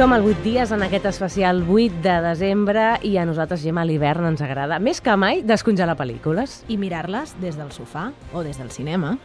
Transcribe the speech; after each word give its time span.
Som 0.00 0.14
al 0.14 0.22
8 0.24 0.40
dies 0.40 0.70
en 0.72 0.80
aquest 0.80 1.04
especial 1.10 1.58
8 1.68 1.98
de 2.00 2.14
desembre 2.24 2.84
i 3.04 3.18
a 3.20 3.26
nosaltres, 3.28 3.60
Gemma, 3.60 3.82
l'hivern 3.84 4.30
ens 4.30 4.40
agrada 4.40 4.78
més 4.80 5.02
que 5.04 5.12
mai 5.12 5.42
descongelar 5.44 5.92
pel·lícules. 5.98 6.62
i 6.72 6.78
mirar-les 6.80 7.34
des 7.42 7.58
del 7.60 7.68
sofà 7.68 8.06
o 8.32 8.40
des 8.40 8.56
del 8.56 8.70
cinema. 8.70 9.18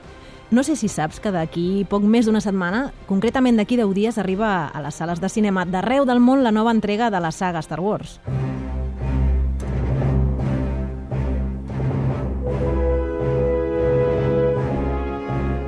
No 0.51 0.63
sé 0.67 0.75
si 0.75 0.89
saps 0.89 1.21
que 1.21 1.31
d'aquí 1.31 1.85
poc 1.87 2.03
més 2.03 2.25
d'una 2.25 2.43
setmana, 2.43 2.91
concretament 3.07 3.55
d'aquí 3.55 3.77
10 3.77 3.93
dies, 3.95 4.17
arriba 4.17 4.67
a 4.67 4.81
les 4.81 4.95
sales 4.95 5.21
de 5.21 5.29
cinema 5.29 5.63
d'arreu 5.63 6.03
del 6.03 6.19
món 6.19 6.43
la 6.43 6.51
nova 6.51 6.75
entrega 6.75 7.09
de 7.09 7.23
la 7.23 7.31
saga 7.31 7.63
Star 7.63 7.79
Wars. 7.79 8.19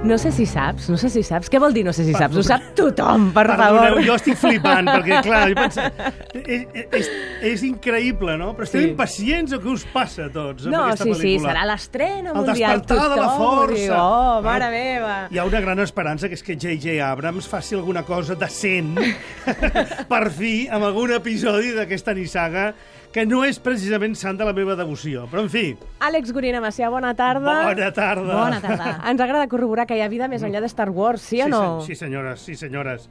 No 0.08 0.16
sé 0.18 0.32
si 0.32 0.46
saps, 0.48 0.88
no 0.90 0.96
sé 0.98 1.10
si 1.12 1.22
saps. 1.28 1.50
Què 1.52 1.60
vol 1.60 1.74
dir 1.76 1.84
no 1.86 1.92
sé 1.94 2.06
si 2.08 2.14
saps? 2.16 2.38
Ho 2.40 2.44
sap 2.46 2.70
tothom, 2.78 3.26
per 3.36 3.44
Perdoneu, 3.50 3.90
favor. 3.98 4.04
jo 4.08 4.16
estic 4.16 4.38
flipant, 4.40 4.88
perquè, 4.88 5.18
clar, 5.28 5.42
jo 5.52 5.58
penso, 5.58 5.84
és, 6.48 6.86
és, 6.96 7.10
és 7.52 7.64
increïble, 7.68 8.38
no? 8.40 8.54
Però 8.56 8.64
esteu 8.68 8.82
Sí. 8.86 8.90
impacients 8.94 9.52
o 9.58 9.60
què 9.60 9.72
us 9.74 9.84
passa 9.92 10.26
a 10.28 10.32
tots 10.32 10.66
amb 10.68 10.74
No, 10.76 10.84
aquesta 10.86 11.04
sí, 11.04 11.14
sí, 11.14 11.20
pel·lícula? 11.20 11.52
serà 11.52 11.66
l'estrena 11.68 12.32
El 12.32 12.36
mundial. 12.40 12.80
despertar 12.82 13.10
de 13.12 13.20
la 13.22 13.30
força. 13.36 13.74
diu, 13.84 13.94
Oh, 13.98 14.42
mare 14.46 14.70
meva. 14.72 15.16
Hi 15.32 15.38
ha 15.42 15.46
una 15.46 15.60
gran 15.62 15.80
esperança, 15.84 16.30
que 16.30 16.36
és 16.40 16.44
que 16.44 16.56
J.J. 16.56 17.02
Abrams 17.02 17.48
faci 17.48 17.76
alguna 17.76 18.04
cosa 18.04 18.36
decent, 18.36 18.96
per 20.12 20.30
fi, 20.32 20.68
amb 20.72 20.86
algun 20.88 21.12
episodi 21.18 21.74
d'aquesta 21.76 22.14
nissaga, 22.14 22.72
que 23.18 23.26
no 23.26 23.40
és 23.48 23.58
precisament 23.58 24.14
sant 24.14 24.38
de 24.38 24.46
la 24.46 24.54
meva 24.54 24.76
devoció. 24.78 25.24
Però, 25.32 25.42
en 25.42 25.50
fi, 25.50 25.72
Àlex 26.06 26.30
Gorina 26.36 26.60
Macià, 26.62 26.92
bona 26.94 27.16
tarda. 27.18 27.64
bona 27.66 27.88
tarda. 27.96 28.36
Bona 28.44 28.60
tarda. 28.62 28.92
Ens 29.10 29.22
agrada 29.26 29.48
corroborar 29.50 29.88
que 29.90 29.98
hi 29.98 30.04
ha 30.06 30.08
vida 30.12 30.28
més 30.30 30.44
enllà 30.46 30.62
de 30.62 30.70
Star 30.70 30.92
Wars, 30.94 31.22
sí 31.26 31.42
o 31.42 31.46
Sí, 31.46 31.50
no? 31.50 31.82
se- 31.82 31.88
sí, 31.88 31.96
senyores, 31.96 32.42
sí, 32.46 32.56
senyores. 32.56 33.10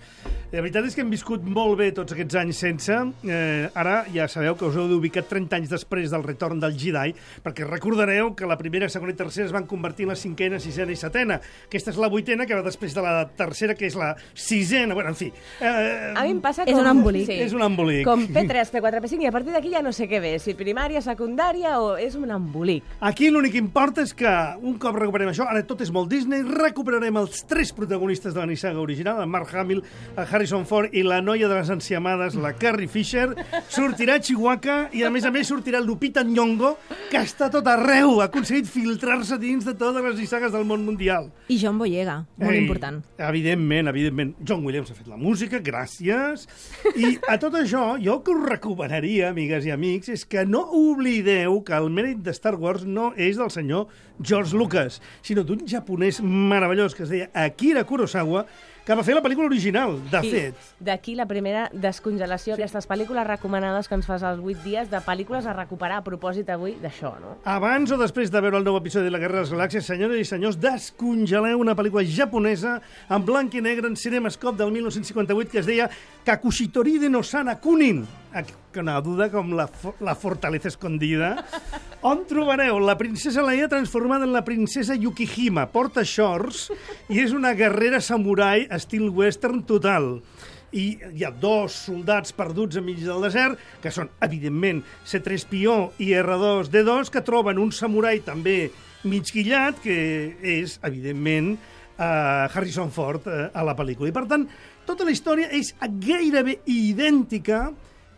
La 0.52 0.60
veritat 0.62 0.84
és 0.86 0.94
que 0.94 1.00
hem 1.02 1.10
viscut 1.10 1.42
molt 1.42 1.74
bé 1.80 1.90
tots 1.92 2.12
aquests 2.14 2.36
anys 2.38 2.56
sense. 2.62 2.94
Eh, 3.26 3.68
ara 3.74 4.04
ja 4.14 4.28
sabeu 4.30 4.54
que 4.56 4.64
us 4.68 4.76
heu 4.78 4.86
d'ubicar 4.86 5.24
30 5.26 5.56
anys 5.56 5.70
després 5.70 6.10
del 6.12 6.22
retorn 6.22 6.60
del 6.60 6.76
Jedi, 6.78 7.12
perquè 7.42 7.66
recordareu 7.66 8.34
que 8.36 8.46
la 8.46 8.56
primera, 8.56 8.88
segona 8.88 9.10
i 9.10 9.16
tercera 9.18 9.46
es 9.46 9.52
van 9.52 9.66
convertir 9.66 10.04
en 10.06 10.10
la 10.10 10.16
cinquena, 10.16 10.60
sisena 10.60 10.92
i 10.92 10.96
setena. 10.96 11.40
Aquesta 11.66 11.90
és 11.90 11.98
la 11.98 12.06
vuitena, 12.08 12.46
que 12.46 12.54
va 12.54 12.62
després 12.62 12.94
de 12.94 13.02
la 13.02 13.26
tercera, 13.36 13.74
que 13.74 13.86
és 13.86 13.96
la 13.98 14.14
sisena. 14.34 14.94
Bueno, 14.94 15.10
en 15.10 15.16
fi. 15.16 15.32
Eh, 15.60 16.12
A 16.14 16.22
mi 16.22 16.30
em 16.30 16.40
passa 16.40 16.62
És 16.62 16.72
com... 16.72 16.80
un 16.84 16.86
embolic. 16.94 17.28
És 17.28 17.52
un 17.52 17.62
embolic. 17.66 18.04
Com 18.06 18.28
P3, 18.28 18.70
P4, 18.70 19.02
P5, 19.02 19.22
i 19.22 19.26
a 19.26 19.32
partir 19.34 19.52
d'aquí 19.52 19.70
ja 19.74 19.82
no 19.82 19.92
sé 19.96 20.06
què 20.10 20.20
ve, 20.20 20.34
si 20.42 20.52
primària, 20.58 21.00
secundària 21.04 21.76
o 21.80 21.94
és 22.00 22.16
un 22.18 22.30
embolic. 22.34 22.84
Aquí 23.00 23.30
l'únic 23.32 23.54
que 23.56 23.62
importa 23.62 24.04
és 24.04 24.12
que 24.16 24.32
un 24.60 24.76
cop 24.82 24.98
recuperem 25.00 25.30
això, 25.32 25.46
ara 25.48 25.62
tot 25.66 25.80
és 25.84 25.92
molt 25.94 26.10
Disney, 26.12 26.44
recuperarem 26.46 27.16
els 27.22 27.42
tres 27.48 27.72
protagonistes 27.76 28.34
de 28.34 28.42
la 28.42 28.48
nissaga 28.50 28.82
original, 28.82 29.22
el 29.22 29.30
Mark 29.32 29.54
Hamill, 29.56 29.82
el 30.16 30.26
Harrison 30.26 30.66
Ford 30.68 30.92
i 30.92 31.04
la 31.06 31.22
noia 31.24 31.48
de 31.48 31.56
les 31.56 31.70
enciamades, 31.72 32.36
la 32.36 32.52
Carrie 32.58 32.90
Fisher. 32.92 33.30
Sortirà 33.72 34.18
Chihuahua 34.20 34.90
i, 34.92 35.02
a 35.06 35.10
més 35.12 35.24
a 35.24 35.32
més, 35.32 35.48
sortirà 35.48 35.80
Lupita 35.80 36.24
Nyong'o, 36.26 36.74
que 37.10 37.22
està 37.22 37.48
tot 37.52 37.66
arreu, 37.70 38.20
ha 38.20 38.28
aconseguit 38.28 38.68
filtrar-se 38.68 39.40
dins 39.40 39.64
de 39.66 39.74
totes 39.78 40.04
les 40.04 40.20
nissagues 40.20 40.52
del 40.52 40.66
món 40.68 40.84
mundial. 40.86 41.30
I 41.48 41.58
John 41.62 41.80
Boyega, 41.80 42.18
molt 42.42 42.52
Ei, 42.52 42.62
important. 42.66 43.00
Evidentment, 43.16 43.90
evidentment. 43.92 44.36
John 44.46 44.64
Williams 44.66 44.92
ha 44.92 44.98
fet 44.98 45.08
la 45.08 45.18
música, 45.20 45.62
gràcies. 45.64 46.46
I 46.94 47.16
a 47.28 47.38
tot 47.42 47.56
això, 47.58 47.94
jo 48.02 48.20
que 48.22 48.34
us 48.34 48.46
recomanaria, 48.50 49.32
amigues 49.32 49.66
i 49.66 49.72
amics, 49.74 49.85
és 49.94 50.24
que 50.28 50.44
no 50.48 50.64
oblideu 50.74 51.60
que 51.66 51.76
el 51.76 51.88
mèrit 51.94 52.22
de 52.24 52.34
Star 52.36 52.54
Wars 52.60 52.84
no 52.84 53.12
és 53.16 53.38
del 53.38 53.52
senyor 53.54 53.86
George 54.20 54.56
Lucas, 54.56 55.00
sinó 55.22 55.44
d'un 55.46 55.62
japonès 55.68 56.20
meravellós 56.22 56.96
que 56.96 57.04
es 57.06 57.12
deia 57.12 57.30
Akira 57.34 57.84
Kurosawa, 57.86 58.46
que 58.86 58.94
va 58.94 59.02
fer 59.02 59.16
la 59.16 59.22
pel·lícula 59.24 59.48
original, 59.50 59.96
de 60.12 60.20
I 60.22 60.30
fet. 60.30 60.66
D'aquí 60.86 61.16
la 61.18 61.26
primera 61.26 61.64
descongelació, 61.74 62.54
sí. 62.54 62.60
aquestes 62.60 62.86
pel·lícules 62.86 63.26
recomanades 63.26 63.90
que 63.90 63.96
ens 63.98 64.06
fas 64.06 64.22
als 64.22 64.38
8 64.38 64.62
dies 64.62 64.92
de 64.92 65.00
pel·lícules 65.02 65.48
a 65.50 65.54
recuperar 65.56 65.98
a 65.98 66.04
propòsit 66.06 66.52
avui 66.54 66.76
d'això, 66.78 67.16
no? 67.18 67.34
Abans 67.50 67.90
o 67.90 67.98
després 67.98 68.30
de 68.30 68.42
veure 68.44 68.60
el 68.60 68.66
nou 68.66 68.78
episodi 68.78 69.10
de 69.10 69.14
la 69.14 69.22
Guerra 69.22 69.40
de 69.40 69.46
les 69.48 69.54
Galàxies, 69.56 69.90
senyores 69.90 70.22
i 70.22 70.28
senyors, 70.28 70.60
descongeleu 70.62 71.58
una 71.64 71.74
pel·lícula 71.74 72.06
japonesa 72.06 72.78
en 73.10 73.26
blanc 73.26 73.58
i 73.58 73.64
negre 73.64 73.90
en 73.90 73.98
Cinemascope 73.98 74.62
del 74.62 74.70
1958 74.78 75.50
que 75.50 75.62
es 75.64 75.66
deia 75.66 75.90
Kakushitori 76.26 77.00
de 77.02 77.10
Nosana 77.10 77.58
Kunin. 77.58 78.04
Que 78.70 78.82
una 78.84 79.00
duda 79.00 79.30
com 79.32 79.54
la, 79.56 79.66
la 80.04 80.14
fortaleza 80.14 80.68
escondida. 80.68 81.46
On 82.06 82.20
trobareu 82.22 82.76
la 82.78 82.94
princesa 82.94 83.42
Leia 83.42 83.66
transformada 83.66 84.22
en 84.28 84.30
la 84.30 84.44
princesa 84.46 84.94
Yukihima. 84.94 85.64
Porta 85.72 86.04
shorts 86.06 86.68
i 87.10 87.18
és 87.18 87.32
una 87.34 87.50
guerrera 87.58 87.98
samurai 87.98 88.62
estil 88.76 89.08
western 89.10 89.64
total 89.66 90.20
i 90.70 90.84
hi 91.16 91.24
ha 91.26 91.32
dos 91.34 91.74
soldats 91.88 92.30
perduts 92.36 92.78
enmig 92.78 93.00
del 93.02 93.26
desert, 93.26 93.58
que 93.82 93.90
són, 93.90 94.12
evidentment, 94.22 94.84
C-3PO 95.02 95.74
i 96.06 96.12
R2-D2, 96.20 97.10
que 97.10 97.24
troben 97.26 97.58
un 97.58 97.74
samurai 97.74 98.22
també 98.22 98.68
mig 99.02 99.26
guillat, 99.34 99.82
que 99.82 99.98
és, 100.46 100.76
evidentment, 100.86 101.56
uh, 101.98 102.46
Harrison 102.52 102.94
Ford 102.94 103.26
uh, 103.26 103.48
a 103.50 103.66
la 103.66 103.74
pel·lícula. 103.74 104.12
I, 104.12 104.14
per 104.14 104.28
tant, 104.30 104.46
tota 104.86 105.02
la 105.08 105.16
història 105.16 105.50
és 105.58 105.74
gairebé 106.06 106.60
idèntica 106.70 107.64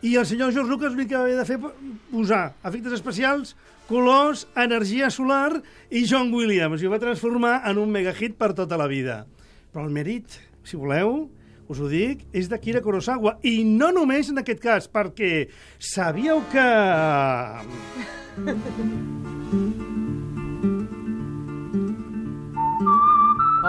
i 0.01 0.15
el 0.15 0.25
senyor 0.25 0.53
George 0.55 0.71
Lucas 0.71 0.93
l'únic 0.93 1.09
que 1.11 1.17
havia 1.19 1.39
de 1.39 1.47
fer 1.47 1.57
posar 1.59 2.53
efectes 2.63 2.95
especials, 2.95 3.55
colors, 3.89 4.45
energia 4.55 5.09
solar 5.11 5.59
i 5.89 6.05
John 6.07 6.31
Williams. 6.33 6.81
I 6.81 6.87
ho 6.87 6.93
va 6.93 7.01
transformar 7.01 7.59
en 7.67 7.81
un 7.81 7.91
megahit 7.91 8.37
per 8.39 8.53
tota 8.55 8.79
la 8.79 8.87
vida. 8.87 9.25
Però 9.73 9.83
el 9.85 9.91
mèrit, 9.93 10.39
si 10.63 10.79
voleu, 10.79 11.27
us 11.69 11.81
ho 11.81 11.89
dic, 11.91 12.23
és 12.31 12.47
d'Akira 12.49 12.81
Kurosawa. 12.85 13.37
I 13.43 13.63
no 13.67 13.91
només 13.95 14.31
en 14.31 14.41
aquest 14.41 14.63
cas, 14.63 14.87
perquè 14.87 15.49
sabíeu 15.77 16.45
que... 16.53 16.69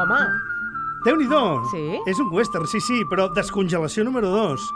Home, 0.00 0.20
Déu-n'hi-do! 1.00 1.42
Sí? 1.72 1.82
És 2.12 2.18
un 2.20 2.28
western, 2.32 2.66
sí, 2.68 2.78
sí, 2.84 2.98
però 3.08 3.30
descongelació 3.32 4.04
número 4.04 4.28
2. 4.34 4.66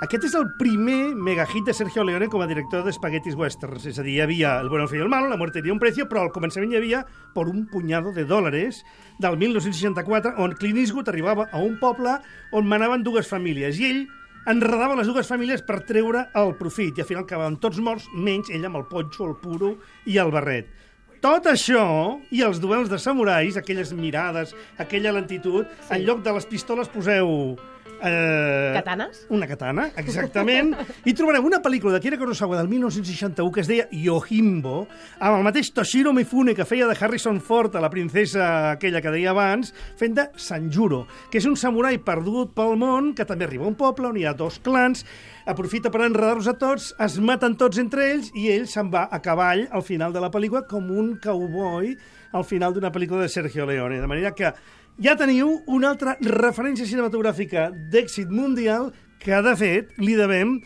Aquest 0.00 0.22
és 0.30 0.34
el 0.38 0.46
primer 0.56 1.12
megahit 1.12 1.66
de 1.66 1.74
Sergio 1.76 2.00
Leone 2.08 2.30
com 2.32 2.40
a 2.40 2.46
director 2.48 2.80
d'espaguetis 2.86 3.34
westerns. 3.36 3.84
És 3.90 3.98
a 4.00 4.04
dir, 4.06 4.14
hi 4.14 4.22
havia 4.24 4.54
El 4.62 4.70
bueno, 4.72 4.86
el 4.86 4.88
feo 4.88 5.02
i 5.02 5.04
el 5.04 5.10
malo, 5.12 5.28
La 5.28 5.36
muerte 5.36 5.58
tenía 5.58 5.74
un 5.74 5.78
precio, 5.82 6.06
però 6.08 6.22
al 6.22 6.32
començament 6.32 6.72
hi 6.72 6.78
havia 6.78 7.02
Por 7.34 7.50
un 7.50 7.66
puñado 7.68 8.10
de 8.16 8.24
dòlares, 8.24 8.80
del 9.18 9.36
1964, 9.36 10.32
on 10.38 10.56
Clint 10.56 10.78
Eastwood 10.80 11.10
arribava 11.12 11.50
a 11.52 11.60
un 11.60 11.76
poble 11.78 12.16
on 12.50 12.66
manaven 12.66 13.04
dues 13.04 13.28
famílies, 13.28 13.76
i 13.76 13.90
ell 13.90 14.00
enredava 14.48 14.96
les 14.96 15.06
dues 15.06 15.28
famílies 15.28 15.60
per 15.60 15.82
treure 15.84 16.30
el 16.32 16.54
profit, 16.56 16.96
i 16.96 17.04
al 17.04 17.08
final 17.10 17.26
acabaven 17.26 17.58
tots 17.60 17.78
morts, 17.84 18.08
menys 18.14 18.48
ell 18.48 18.64
amb 18.64 18.80
el 18.80 18.88
ponxo, 18.88 19.26
el 19.28 19.36
puro 19.36 19.74
i 20.08 20.16
el 20.16 20.32
barret. 20.32 20.72
Tot 21.20 21.44
això 21.44 21.84
i 22.32 22.40
els 22.40 22.62
duels 22.64 22.88
de 22.88 22.96
samurais, 22.96 23.60
aquelles 23.60 23.92
mirades, 23.92 24.56
aquella 24.80 25.12
lentitud, 25.12 25.68
sí. 25.68 25.92
en 25.92 26.08
lloc 26.08 26.24
de 26.24 26.32
les 26.38 26.48
pistoles 26.48 26.88
poseu... 26.88 27.58
Eh, 28.02 28.72
Katanes? 28.74 29.26
Una 29.30 29.46
katana, 29.46 29.88
exactament. 30.00 30.72
I 31.04 31.14
trobareu 31.16 31.44
una 31.46 31.60
pel·lícula 31.62 31.94
d'Akira 31.96 32.18
Kurosawa 32.20 32.58
del 32.58 32.68
1961 32.70 33.52
que 33.52 33.62
es 33.62 33.70
deia 33.70 33.88
Yojimbo, 33.92 34.86
amb 35.18 35.38
el 35.38 35.44
mateix 35.46 35.72
Toshiro 35.76 36.14
Mifune 36.16 36.54
que 36.56 36.66
feia 36.68 36.88
de 36.88 36.96
Harrison 36.98 37.40
Ford 37.44 37.76
a 37.76 37.82
la 37.84 37.90
princesa 37.92 38.46
aquella 38.72 39.02
que 39.04 39.12
deia 39.12 39.34
abans, 39.34 39.74
fent 40.00 40.16
de 40.16 40.28
Sanjuro, 40.36 41.04
que 41.30 41.40
és 41.42 41.48
un 41.48 41.58
samurai 41.60 42.00
perdut 42.02 42.54
pel 42.56 42.78
món, 42.80 43.12
que 43.16 43.28
també 43.28 43.48
arriba 43.48 43.68
a 43.68 43.72
un 43.72 43.78
poble 43.78 44.08
on 44.08 44.16
hi 44.16 44.24
ha 44.24 44.36
dos 44.36 44.60
clans, 44.64 45.04
aprofita 45.50 45.90
per 45.92 46.04
enredar-los 46.06 46.48
a 46.48 46.56
tots, 46.60 46.92
es 47.00 47.18
maten 47.20 47.56
tots 47.60 47.80
entre 47.82 48.06
ells 48.12 48.30
i 48.38 48.48
ell 48.54 48.68
se'n 48.70 48.90
va 48.92 49.08
a 49.10 49.20
cavall 49.24 49.66
al 49.70 49.84
final 49.84 50.14
de 50.14 50.22
la 50.22 50.32
pel·lícula 50.32 50.66
com 50.68 50.90
un 50.90 51.14
cowboy 51.22 51.94
al 52.32 52.44
final 52.46 52.74
d'una 52.74 52.92
pel·lícula 52.94 53.24
de 53.24 53.28
Sergio 53.32 53.66
Leone. 53.66 54.00
De 54.00 54.06
manera 54.06 54.30
que 54.34 54.52
ja 54.98 55.16
teniu 55.16 55.60
una 55.70 55.92
altra 55.94 56.16
referència 56.20 56.88
cinematogràfica 56.88 57.70
d'èxit 57.92 58.30
mundial 58.32 58.90
que, 59.20 59.36
de 59.44 59.54
fet, 59.56 59.94
li 60.00 60.16
devem 60.18 60.58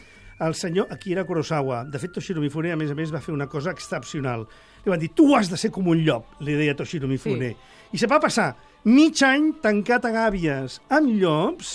al 0.44 0.54
senyor 0.58 0.90
Akira 0.90 1.24
Kurosawa. 1.26 1.84
De 1.90 1.98
fet, 1.98 2.14
Toshiro 2.14 2.42
Mifune, 2.42 2.72
a 2.72 2.78
més 2.78 2.90
a 2.90 2.98
més, 2.98 3.12
va 3.14 3.22
fer 3.22 3.34
una 3.34 3.48
cosa 3.50 3.74
excepcional. 3.74 4.46
Li 4.84 4.92
van 4.92 5.02
dir, 5.02 5.10
tu 5.14 5.30
has 5.36 5.50
de 5.50 5.58
ser 5.60 5.70
com 5.74 5.88
un 5.90 6.02
llop, 6.06 6.36
li 6.44 6.56
deia 6.58 6.76
Toshiro 6.78 7.10
Mifune. 7.10 7.54
Sí. 7.54 7.82
I 7.94 8.00
se 8.02 8.10
va 8.10 8.20
passar 8.22 8.52
mig 8.84 9.22
any 9.24 9.52
tancat 9.62 10.08
a 10.08 10.14
gàbies 10.14 10.80
amb 10.92 11.14
llops? 11.20 11.74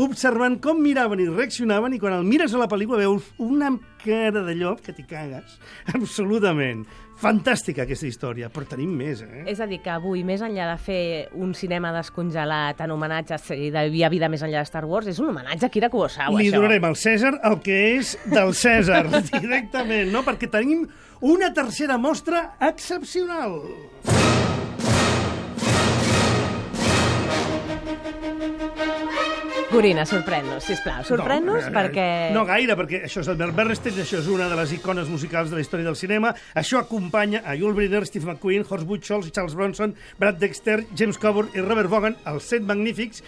Observant 0.00 0.58
com 0.64 0.80
miraven 0.82 1.20
i 1.20 1.28
reaccionaven, 1.28 1.94
i 1.94 2.00
quan 2.02 2.16
el 2.16 2.24
mires 2.24 2.54
a 2.54 2.60
la 2.62 2.68
pel·lícula 2.70 3.02
veus 3.02 3.28
una 3.38 3.72
cara 4.04 4.42
de 4.46 4.54
llop 4.56 4.80
que 4.84 4.94
t'hi 4.96 5.04
cagues. 5.08 5.58
Absolutament. 5.94 6.86
Fantàstica, 7.20 7.82
aquesta 7.84 8.06
història, 8.08 8.48
però 8.48 8.64
tenim 8.64 8.94
més, 8.96 9.20
eh? 9.20 9.42
És 9.52 9.58
a 9.60 9.66
dir, 9.68 9.82
que 9.84 9.90
avui, 9.92 10.22
més 10.24 10.40
enllà 10.40 10.70
de 10.70 10.78
fer 10.80 11.02
un 11.36 11.50
cinema 11.52 11.90
descongelat 11.92 12.80
en 12.80 12.94
homenatge 12.94 13.36
a 13.36 13.38
si 13.42 13.58
hi 13.66 13.74
havia 13.76 14.08
vida 14.08 14.30
més 14.32 14.40
enllà 14.46 14.62
de 14.64 14.70
Star 14.70 14.86
Wars, 14.88 15.10
és 15.12 15.20
un 15.20 15.28
homenatge 15.28 15.68
a 15.68 15.72
Kira 15.74 15.90
Kurosawa, 15.92 16.38
Li 16.40 16.48
això. 16.48 16.56
donarem 16.56 16.88
al 16.88 16.96
Cèsar 16.96 17.34
el 17.44 17.58
que 17.60 17.76
és 17.98 18.14
del 18.24 18.54
Cèsar, 18.56 19.04
directament, 19.36 20.08
no? 20.14 20.24
Perquè 20.24 20.48
tenim 20.48 20.86
una 21.20 21.52
tercera 21.52 22.00
mostra 22.00 22.54
excepcional. 22.72 23.60
Gorina, 29.70 30.02
sorprèn-nos, 30.02 30.64
sisplau. 30.66 31.04
Sorprèn-nos 31.06 31.68
no, 31.68 31.72
perquè... 31.74 32.06
No 32.34 32.42
gaire, 32.48 32.74
perquè 32.74 33.04
això 33.06 33.22
és 33.22 33.28
el 33.30 33.38
Bernstein, 33.38 34.00
això 34.02 34.18
és 34.18 34.26
una 34.26 34.48
de 34.50 34.56
les 34.58 34.72
icones 34.74 35.06
musicals 35.06 35.52
de 35.52 35.60
la 35.60 35.62
història 35.62 35.86
del 35.86 35.98
cinema. 35.98 36.32
Això 36.58 36.80
acompanya 36.80 37.44
a 37.46 37.54
Yul 37.54 37.76
Brynner, 37.76 38.02
Steve 38.08 38.26
McQueen, 38.26 38.66
Horst 38.66 38.88
Buchholz, 38.88 39.30
Charles 39.30 39.54
Bronson, 39.54 39.94
Brad 40.18 40.42
Dexter, 40.42 40.80
James 40.98 41.20
Coburn 41.22 41.54
i 41.54 41.62
Robert 41.62 41.92
Vaughan, 41.92 42.18
els 42.26 42.50
set 42.50 42.66
magnífics, 42.66 43.22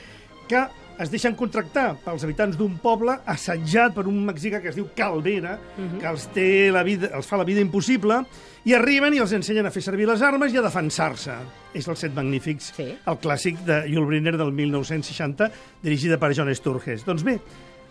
que 0.50 0.67
es 1.00 1.11
deixen 1.11 1.35
contractar 1.39 1.97
pels 2.05 2.25
habitants 2.25 2.56
d'un 2.59 2.77
poble 2.83 3.15
assetjat 3.27 3.94
per 3.94 4.06
un 4.11 4.21
mexicà 4.27 4.61
que 4.62 4.69
es 4.71 4.77
diu 4.77 4.89
Calvera, 4.97 5.59
uh 5.59 5.83
-huh. 5.83 5.99
que 6.00 6.06
els, 6.06 6.27
té 6.33 6.71
la 6.71 6.83
vida, 6.83 7.11
els 7.15 7.27
fa 7.27 7.37
la 7.37 7.44
vida 7.44 7.61
impossible, 7.61 8.25
i 8.65 8.75
arriben 8.75 9.15
i 9.15 9.19
els 9.19 9.33
ensenyen 9.33 9.67
a 9.67 9.71
fer 9.71 9.83
servir 9.83 10.06
les 10.06 10.23
armes 10.23 10.53
i 10.53 10.56
a 10.56 10.62
defensar-se. 10.62 11.33
És 11.75 11.89
el 11.89 11.97
Set 11.97 12.15
Magnífics, 12.15 12.73
Sí. 12.77 12.94
el 13.06 13.19
clàssic 13.19 13.59
de 13.65 13.89
Yul 13.89 14.06
Brynner 14.06 14.37
del 14.37 14.53
1960, 14.53 15.50
dirigida 15.83 16.19
per 16.19 16.35
John 16.35 16.55
Sturges. 16.55 17.05
Doncs 17.05 17.23
bé, 17.25 17.41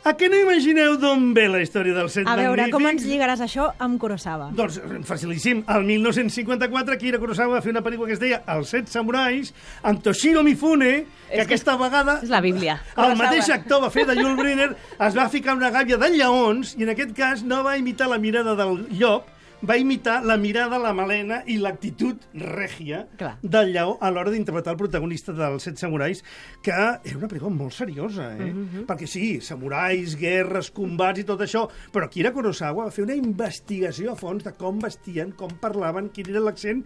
a 0.04 0.16
què 0.18 0.28
no 0.32 0.38
imagineu 0.40 0.96
d'on 0.98 1.28
ve 1.38 1.44
la 1.52 1.60
història 1.62 1.94
del 1.94 2.08
Set 2.10 2.26
A 2.26 2.34
veure, 2.36 2.64
Magnífics? 2.64 2.74
com 2.74 2.88
ens 2.90 3.04
lligaràs 3.06 3.42
això 3.46 3.68
amb 3.78 4.00
Kurosawa? 4.02 4.48
Doncs 4.58 4.80
facilíssim. 5.06 5.64
El 5.70 5.84
1954 5.86 6.96
Akira 6.98 7.20
Kurosawa 7.22 7.60
va 7.60 7.62
fer 7.62 7.74
una 7.76 7.84
pel·lícula 7.86 8.08
que 8.10 8.16
es 8.18 8.22
deia 8.24 8.42
Els 8.56 8.72
set 8.74 8.90
samurais 8.90 9.52
amb 9.84 10.02
Toshiro 10.02 10.42
Mifune, 10.44 10.92
que, 11.30 11.36
que 11.36 11.42
aquesta 11.46 11.76
vegada 11.78 12.20
És 12.24 12.30
la 12.34 12.42
Bíblia. 12.42 12.80
el 12.98 13.14
mateix 13.20 13.50
actor 13.54 13.84
va 13.86 13.92
fer 13.94 14.08
de 14.10 14.16
Yul 14.18 14.36
Brynner, 14.40 14.72
es 14.98 15.18
va 15.18 15.28
ficar 15.30 15.56
una 15.56 15.70
gàbia 15.70 15.98
de 16.02 16.10
lleons 16.16 16.74
i 16.80 16.84
en 16.88 16.90
aquest 16.96 17.14
cas 17.18 17.44
no 17.44 17.62
va 17.64 17.78
imitar 17.78 18.10
la 18.10 18.18
mirada 18.18 18.56
del 18.56 18.88
llop, 18.98 19.30
va 19.68 19.78
imitar 19.78 20.24
la 20.26 20.38
mirada, 20.42 20.80
la 20.82 20.94
melena 20.98 21.42
i 21.46 21.58
l'actitud 21.62 22.24
règia 22.34 23.04
Clar. 23.18 23.36
del 23.44 23.72
lleó 23.76 23.98
a 24.02 24.10
l'hora 24.12 24.32
d'interpretar 24.34 24.74
el 24.74 24.80
protagonista 24.80 25.34
dels 25.38 25.64
Set 25.68 25.78
Samurais, 25.78 26.24
que 26.64 26.72
era 26.72 27.00
una 27.18 27.28
pel·lícula 27.30 27.54
molt 27.54 27.74
seriosa, 27.78 28.32
eh? 28.42 28.52
Perquè 28.88 29.08
sí, 29.08 29.40
samurais, 29.46 30.16
guerres, 30.18 30.72
combats 30.72 31.22
i 31.22 31.26
tot 31.28 31.42
això, 31.46 31.68
però 31.94 32.06
Akira 32.10 32.32
Kurosawa 32.34 32.86
va 32.88 32.92
fer 32.92 33.06
una 33.06 33.16
investigació 33.18 34.14
a 34.14 34.16
fons 34.20 34.44
de 34.44 34.54
com 34.58 34.80
vestien, 34.82 35.32
com 35.38 35.54
parlaven, 35.62 36.10
quin 36.10 36.30
era 36.34 36.42
l'accent 36.42 36.84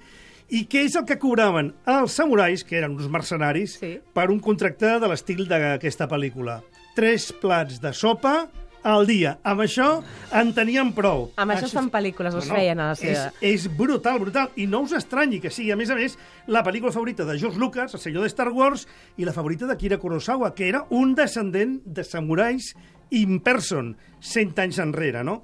i 0.54 0.66
què 0.70 0.84
és 0.86 0.96
el 1.00 1.06
que 1.10 1.18
cobraven 1.18 1.72
els 1.90 2.12
samurais, 2.20 2.62
que 2.64 2.78
eren 2.78 2.94
uns 3.00 3.08
mercenaris, 3.10 3.80
Sí. 3.80 4.00
per 4.14 4.30
un 4.30 4.40
contracte 4.40 5.00
de 5.00 5.08
l'estil 5.08 5.48
d'aquesta 5.48 6.08
pel·lícula. 6.08 6.60
Tres 6.96 7.32
plats 7.42 7.80
de 7.82 7.92
sopa 7.94 8.50
al 8.86 9.08
dia. 9.10 9.32
Amb 9.44 9.64
això 9.66 9.88
en 10.38 10.52
tenien 10.54 10.92
prou. 10.94 11.32
Amb 11.42 11.52
això 11.56 11.66
es 11.66 11.74
fan 11.74 11.90
pel·lícules, 11.92 12.36
es 12.38 12.48
feien 12.50 12.80
a 12.80 12.92
la 12.92 12.96
seva- 12.96 13.32
És, 13.42 13.66
és 13.66 13.68
brutal, 13.78 14.20
brutal. 14.22 14.52
I 14.56 14.68
no 14.70 14.82
us 14.86 14.94
estranyi 14.94 15.42
que 15.42 15.50
sigui, 15.50 15.72
a 15.72 15.76
més 15.76 15.90
a 15.90 15.96
més, 15.98 16.18
la 16.48 16.64
pel·lícula 16.64 16.94
favorita 16.94 17.26
de 17.26 17.38
George 17.40 17.58
Lucas, 17.60 17.94
el 17.96 18.00
senyor 18.00 18.22
de 18.22 18.30
Star 18.30 18.50
Wars, 18.54 18.88
i 19.18 19.26
la 19.26 19.34
favorita 19.34 19.66
de 19.66 19.76
Kira 19.78 19.98
Kurosawa, 19.98 20.54
que 20.54 20.70
era 20.70 20.86
un 20.92 21.16
descendent 21.16 21.82
de 21.86 22.04
samurais 22.04 22.76
in 23.12 23.40
person, 23.40 23.96
cent 24.20 24.58
anys 24.60 24.78
enrere, 24.80 25.24
no? 25.24 25.42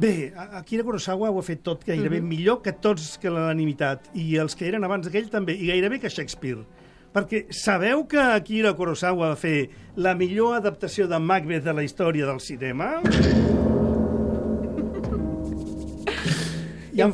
Bé, 0.00 0.32
Akira 0.36 0.82
Kurosawa 0.82 1.28
ho 1.30 1.38
ha 1.40 1.42
fet 1.44 1.62
tot 1.62 1.82
gairebé 1.84 2.22
millor 2.24 2.62
que 2.62 2.72
tots 2.72 3.18
que 3.20 3.28
l'han 3.28 3.58
imitat, 3.60 4.06
i 4.16 4.36
els 4.40 4.54
que 4.56 4.66
eren 4.68 4.84
abans 4.86 5.04
d'aquell 5.04 5.28
també, 5.28 5.52
i 5.52 5.66
gairebé 5.68 5.98
que 6.00 6.08
Shakespeare. 6.08 6.62
Perquè 7.10 7.46
sabeu 7.50 8.04
que 8.06 8.20
Akira 8.22 8.70
Kurosawa 8.78 9.32
va 9.32 9.36
fer 9.36 9.68
la 9.98 10.12
millor 10.14 10.54
adaptació 10.60 11.08
de 11.10 11.18
Macbeth 11.18 11.64
de 11.66 11.72
la 11.74 11.82
història 11.82 12.26
del 12.26 12.38
cinema? 12.40 13.00
Ja 16.90 17.06
em, 17.06 17.12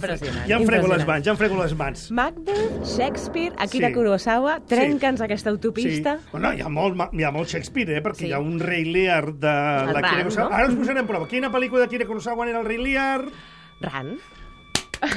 ja 0.48 0.56
em 0.56 0.64
frego 0.66 0.88
les 0.88 1.02
mans, 1.06 1.22
ja 1.26 1.30
em 1.34 1.36
frego 1.38 1.58
les 1.60 1.74
mans. 1.76 2.06
Macbeth, 2.10 2.78
Shakespeare, 2.88 3.52
Akira 3.60 3.90
Sí. 3.90 3.94
Kurosawa, 3.94 4.54
trenca'ns 4.66 5.20
aquesta 5.20 5.50
autopista. 5.52 6.16
Sí. 6.16 6.28
Bueno, 6.32 6.50
hi 6.56 6.62
ha 6.64 6.70
molt, 6.72 6.96
hi 7.12 7.22
ha 7.22 7.30
molt 7.30 7.52
Shakespeare, 7.52 7.98
eh? 7.98 8.02
perquè 8.02 8.24
Sí. 8.24 8.26
hi 8.30 8.32
ha 8.32 8.40
un 8.40 8.56
rei 8.58 8.84
Lear 8.88 9.34
de 9.34 9.52
El 9.52 9.92
la 9.92 10.00
Kira 10.00 10.08
Ran, 10.10 10.22
Kurosawa. 10.24 10.48
no? 10.50 10.56
Ara 10.56 10.68
us 10.72 10.74
posarem 10.80 11.06
prova. 11.06 11.28
Quina 11.28 11.52
pel·lícula 11.52 11.80
de 11.84 11.88
Kira 11.92 12.06
Kurosawa 12.08 12.48
era 12.48 12.60
el 12.60 12.66
rei 12.66 12.78
Lear? 12.78 13.28
Ran. 13.82 14.16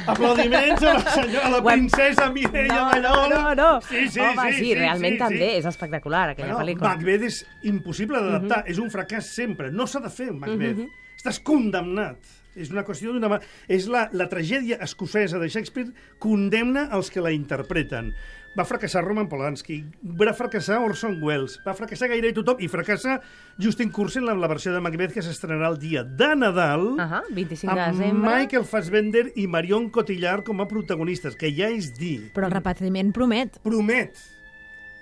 Aplaudiments 0.08 0.84
a 0.84 0.94
la 0.94 1.12
senyora, 1.16 1.48
a 1.48 1.50
la 1.56 1.62
princesa 1.64 2.30
Mireia 2.32 2.68
No, 2.74 2.86
no, 2.86 3.10
Ballola. 3.10 3.40
no, 3.42 3.56
no. 3.56 3.82
Sí, 3.82 4.08
sí, 4.10 4.20
Home, 4.20 4.52
sí, 4.52 4.58
sí, 4.58 4.66
sí, 4.66 4.76
realment 4.76 5.16
sí, 5.16 5.20
també 5.24 5.50
sí. 5.50 5.58
és 5.60 5.66
espectacular, 5.66 6.30
aquella 6.30 6.54
Bueno, 6.54 6.66
pel·lícula. 6.66 6.94
Macbeth 6.96 7.24
és 7.30 7.42
impossible 7.64 8.22
d'adaptar, 8.22 8.64
és 8.68 8.78
un 8.80 8.90
fracàs 8.94 9.30
sempre. 9.36 9.72
No 9.72 9.88
s'ha 9.88 10.00
de 10.06 10.10
fer 10.10 10.32
Macbeth. 10.34 10.86
Estàs 11.20 11.42
condemnat. 11.44 12.24
És 12.56 12.72
una 12.72 12.86
qüestió 12.88 13.12
d'una... 13.14 13.42
És 13.72 13.88
la, 13.92 14.08
la 14.16 14.30
tragèdia 14.32 14.80
escocesa 14.84 15.40
de 15.40 15.50
Shakespeare 15.52 15.92
condemna 16.24 16.88
els 16.96 17.12
que 17.12 17.24
la 17.24 17.34
interpreten. 17.36 18.14
Va 18.58 18.66
fracassar 18.66 19.04
Roman 19.06 19.28
Polanski, 19.30 19.78
va 20.18 20.32
fracassar 20.34 20.80
Orson 20.82 21.20
Welles, 21.22 21.60
va 21.66 21.76
fracassar 21.78 22.10
gairebé 22.10 22.34
tothom 22.40 22.64
i 22.66 22.70
fracassa 22.72 23.20
Justin 23.62 23.92
Kursen 23.94 24.26
amb 24.32 24.42
la 24.42 24.50
versió 24.50 24.74
de 24.74 24.82
Macbeth 24.82 25.14
que 25.14 25.24
s'estrenarà 25.24 25.70
el 25.70 25.78
dia 25.80 26.02
de 26.04 26.32
Nadal 26.40 26.88
Ahà, 27.04 27.22
25 27.30 27.68
de 27.68 27.76
amb 27.76 28.00
desembre. 28.00 28.34
Michael 28.34 28.66
Fassbender 28.72 29.28
i 29.38 29.46
Marion 29.46 29.92
Cotillard 29.94 30.48
com 30.48 30.64
a 30.64 30.68
protagonistes, 30.72 31.38
que 31.38 31.54
ja 31.54 31.70
és 31.70 31.92
dir 32.00 32.32
Però 32.34 32.50
el 32.50 32.58
repetiment 32.58 33.14
promet. 33.14 33.62
promet. 33.62 34.18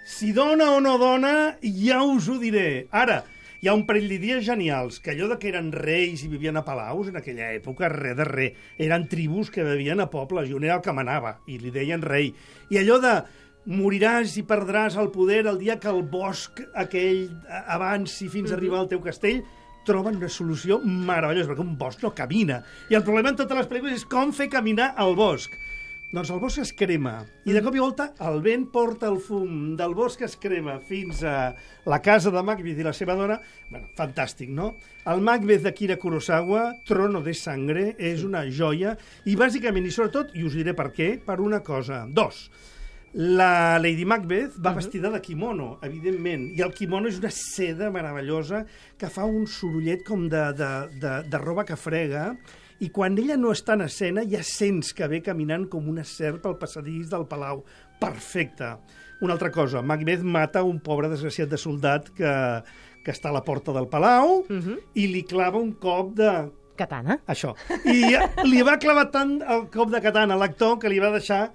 Si 0.03 0.33
dona 0.35 0.73
o 0.75 0.83
no 0.83 0.97
dona, 0.99 1.33
ja 1.63 2.03
us 2.03 2.27
ho 2.27 2.37
diré. 2.43 2.87
Ara, 2.91 3.21
hi 3.61 3.69
ha 3.69 3.73
un 3.73 3.85
parell 3.87 4.07
d'idees 4.11 4.45
genials, 4.45 4.99
que 5.01 5.15
allò 5.15 5.29
de 5.31 5.39
que 5.41 5.49
eren 5.49 5.71
reis 5.73 6.21
i 6.23 6.29
vivien 6.29 6.59
a 6.59 6.65
palaus 6.65 7.09
en 7.09 7.17
aquella 7.17 7.49
època, 7.55 7.89
res 7.89 8.17
de 8.19 8.27
res. 8.27 8.63
Eren 8.77 9.07
tribus 9.09 9.49
que 9.53 9.65
vivien 9.65 10.03
a 10.03 10.09
pobles 10.13 10.49
i 10.49 10.55
un 10.57 10.67
era 10.67 10.77
el 10.77 10.85
que 10.85 10.93
manava, 10.93 11.39
i 11.49 11.57
li 11.61 11.73
deien 11.73 12.05
rei. 12.05 12.29
I 12.69 12.81
allò 12.83 12.99
de 13.01 13.15
moriràs 13.67 14.37
i 14.39 14.45
perdràs 14.47 14.95
el 15.01 15.09
poder 15.11 15.43
el 15.47 15.57
dia 15.59 15.79
que 15.81 15.89
el 15.91 16.03
bosc 16.07 16.61
aquell 16.73 17.27
avanci 17.65 18.29
fins 18.31 18.51
a 18.51 18.55
arribar 18.59 18.83
al 18.83 18.91
teu 18.91 19.01
castell, 19.03 19.41
troben 19.87 20.19
una 20.19 20.29
solució 20.29 20.77
meravellosa, 20.83 21.49
perquè 21.51 21.63
un 21.63 21.77
bosc 21.79 22.03
no 22.03 22.13
camina. 22.15 22.61
I 22.91 22.99
el 22.99 23.05
problema 23.07 23.31
en 23.31 23.39
totes 23.39 23.57
les 23.57 23.69
pel·lícules 23.71 24.01
és 24.01 24.07
com 24.07 24.33
fer 24.35 24.49
caminar 24.51 24.93
el 25.03 25.15
bosc. 25.17 25.55
Doncs 26.07 26.29
el 26.31 26.37
bosc 26.39 26.61
es 26.63 26.69
crema, 26.71 27.17
i 27.43 27.51
de 27.51 27.59
cop 27.59 27.75
i 27.75 27.81
volta 27.83 28.05
el 28.23 28.37
vent 28.39 28.61
porta 28.71 29.09
el 29.11 29.17
fum 29.19 29.73
del 29.75 29.91
bosc 29.91 30.21
es 30.23 30.37
crema 30.39 30.77
fins 30.79 31.19
a 31.27 31.33
la 31.83 31.97
casa 31.99 32.31
de 32.31 32.43
Macbeth 32.47 32.79
i 32.79 32.85
la 32.85 32.93
seva 32.95 33.17
dona. 33.19 33.35
Bueno, 33.67 33.89
fantàstic, 33.97 34.47
no? 34.55 34.69
El 35.11 35.19
Macbeth 35.19 35.65
de 35.65 35.73
Kira 35.75 35.97
Kurosawa, 35.99 36.61
Trono 36.87 37.19
de 37.25 37.33
Sangre, 37.35 37.89
és 37.99 38.23
una 38.23 38.45
joia, 38.47 38.93
i 39.27 39.35
bàsicament, 39.35 39.83
i 39.83 39.91
sobretot, 39.91 40.31
i 40.39 40.45
us 40.47 40.55
diré 40.55 40.71
per 40.77 40.93
què, 40.95 41.09
per 41.25 41.41
una 41.43 41.59
cosa. 41.59 42.05
Dos, 42.07 42.45
la 43.19 43.75
Lady 43.83 44.05
Macbeth 44.07 44.55
va 44.63 44.77
vestida 44.77 45.11
de 45.11 45.19
kimono, 45.25 45.73
evidentment, 45.83 46.53
i 46.55 46.63
el 46.63 46.71
kimono 46.77 47.11
és 47.11 47.19
una 47.19 47.33
seda 47.35 47.91
meravellosa 47.91 48.63
que 48.95 49.11
fa 49.11 49.27
un 49.27 49.43
sorollet 49.51 50.07
com 50.07 50.29
de, 50.31 50.45
de, 50.55 50.71
de, 51.03 51.13
de 51.27 51.43
roba 51.43 51.67
que 51.67 51.75
frega, 51.75 52.29
i 52.79 52.89
quan 52.93 53.17
ella 53.17 53.37
no 53.39 53.51
està 53.55 53.73
en 53.77 53.85
escena 53.87 54.23
ja 54.29 54.43
sents 54.45 54.93
que 54.93 55.07
ve 55.09 55.21
caminant 55.25 55.65
com 55.71 55.87
una 55.89 56.03
serp 56.05 56.45
al 56.45 56.57
passadís 56.61 57.09
del 57.09 57.25
palau. 57.29 57.63
Perfecte. 57.99 58.75
Una 59.21 59.33
altra 59.33 59.49
cosa, 59.49 59.81
Macbeth 59.81 60.21
mata 60.21 60.61
un 60.63 60.79
pobre 60.79 61.09
desgraciat 61.09 61.49
de 61.49 61.57
soldat 61.57 62.11
que, 62.13 62.33
que 63.03 63.11
està 63.15 63.31
a 63.31 63.37
la 63.37 63.41
porta 63.41 63.73
del 63.73 63.89
palau 63.89 64.43
i 64.93 65.07
li 65.09 65.23
clava 65.25 65.57
un 65.57 65.73
cop 65.81 66.13
de, 66.19 66.29
Katana. 66.77 67.17
això. 67.25 67.55
I 67.89 68.13
li 68.45 68.61
va 68.61 68.77
clavar 68.77 69.07
tant 69.09 69.39
el 69.41 69.65
cop 69.73 69.89
de 69.89 70.01
katana 70.03 70.37
a 70.37 70.37
l'actor 70.37 70.77
que 70.77 70.91
li 70.93 71.01
va 71.01 71.09
deixar 71.15 71.47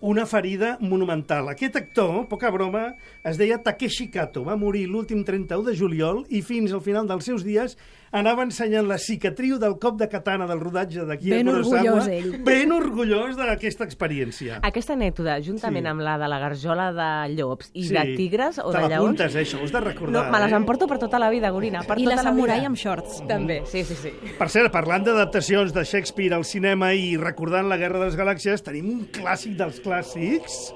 una 0.00 0.24
ferida 0.24 0.78
monumental. 0.80 1.50
Aquest 1.52 1.76
actor, 1.76 2.24
poca 2.30 2.48
broma, 2.50 2.94
es 3.22 3.36
deia 3.36 3.60
Takeshi 3.60 4.08
Kato. 4.08 4.46
Va 4.46 4.56
morir 4.56 4.86
l'últim 4.88 5.20
31 5.28 5.66
de 5.68 5.76
juliol 5.76 6.22
i 6.32 6.40
fins 6.40 6.72
al 6.72 6.80
final 6.80 7.06
dels 7.10 7.28
seus 7.28 7.44
dies 7.44 7.76
anava 8.12 8.42
ensenyant 8.42 8.88
la 8.88 8.96
cicatriu 8.98 9.58
del 9.62 9.76
cop 9.78 9.96
de 10.00 10.08
katana 10.10 10.46
del 10.48 10.58
rodatge 10.58 11.04
d'aquí 11.06 11.30
a 11.32 11.36
Ben 11.36 11.46
Kurosawa. 11.46 11.78
orgullós, 11.78 12.08
ell. 12.08 12.42
Ben 12.42 12.72
orgullós 12.72 13.36
d'aquesta 13.38 13.84
experiència. 13.86 14.58
Aquesta 14.66 14.94
anècdota, 14.94 15.36
juntament 15.40 15.84
Sí. 15.86 15.90
amb 15.92 16.00
la 16.02 16.16
de 16.18 16.28
la 16.28 16.38
garjola 16.40 16.92
de 16.92 17.34
llops 17.36 17.70
i 17.72 17.84
Sí. 17.84 17.94
de 17.94 18.16
tigres 18.16 18.58
o 18.58 18.70
Te 18.72 18.78
de 18.78 18.88
lleons... 18.88 18.90
l'apuntes, 18.90 19.34
eh, 19.36 19.42
això, 19.44 19.60
ho 19.60 19.64
has 19.64 19.72
de 19.72 19.80
recordar. 19.80 20.24
No, 20.26 20.30
me 20.32 20.40
les 20.40 20.52
eh? 20.52 20.56
emporto 20.56 20.86
per 20.88 20.98
tota 20.98 21.18
la 21.18 21.30
vida, 21.30 21.50
Gorina. 21.50 21.82
Per 21.84 21.98
I 22.00 22.04
tota 22.04 22.16
la 22.16 22.22
samurai 22.22 22.64
amb 22.64 22.76
shorts. 22.76 23.22
També, 23.28 23.62
sí, 23.64 23.84
sí, 23.84 23.94
sí. 23.94 24.10
Per 24.38 24.48
cert, 24.48 24.72
parlant 24.72 25.04
d'adaptacions 25.04 25.72
de 25.72 25.84
Shakespeare 25.84 26.34
al 26.34 26.44
cinema 26.44 26.92
i 26.94 27.16
recordant 27.16 27.68
la 27.68 27.76
Guerra 27.76 28.00
de 28.00 28.06
les 28.06 28.16
Galàxies, 28.16 28.62
tenim 28.62 28.88
un 28.90 29.06
clàssic 29.12 29.54
dels 29.56 29.80
clàssics, 29.80 30.74